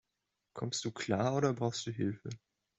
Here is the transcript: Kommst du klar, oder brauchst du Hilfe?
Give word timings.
Kommst 0.53 0.83
du 0.83 0.91
klar, 0.91 1.35
oder 1.37 1.53
brauchst 1.53 1.85
du 1.85 1.91
Hilfe? 1.91 2.29